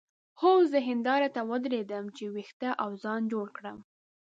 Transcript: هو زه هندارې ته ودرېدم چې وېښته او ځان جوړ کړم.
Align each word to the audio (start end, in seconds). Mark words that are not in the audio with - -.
هو 0.39 0.51
زه 0.71 0.79
هندارې 0.89 1.29
ته 1.35 1.41
ودرېدم 1.49 2.05
چې 2.17 2.23
وېښته 2.33 2.69
او 2.83 2.89
ځان 3.03 3.21
جوړ 3.33 3.47
کړم. 3.57 3.77